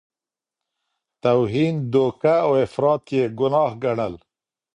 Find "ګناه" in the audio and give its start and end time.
3.39-3.71